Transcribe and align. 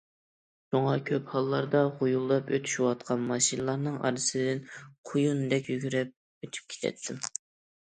شۇڭا 0.69 0.93
كۆپ 1.09 1.27
ھاللاردا 1.33 1.81
غۇيۇلداپ 1.99 2.49
ئۆتۈشۈۋاتقان 2.57 3.29
ماشىنىلارنىڭ 3.33 4.01
ئارىسىدىن 4.09 4.65
قويۇندەك 5.13 5.73
يۈگۈرۈپ 5.77 6.45
ئۆتۈپ 6.51 6.75
كېتەتتىم. 6.77 7.25